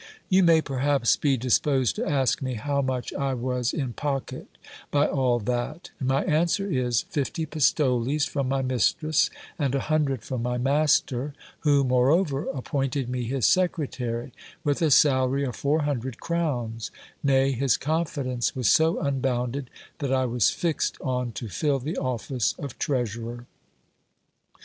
[0.29, 4.47] You may perhaps be disposed to ask me, how much I was in pocket
[4.89, 9.29] by all that; and my answer is, fifty pistoles from my mistress,
[9.59, 14.31] and a hundred from my master, who, moreover, appointed me his secretary,
[14.63, 16.19] with a salary of four hun SCIPiaS STORY.
[16.19, 16.91] 385 dred crowns;
[17.21, 22.55] nay, his confidence was so unbounded, that I was fixed on to fill the office
[22.57, 23.45] of treasurer.